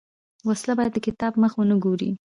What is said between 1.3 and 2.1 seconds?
مخ ونه ګوري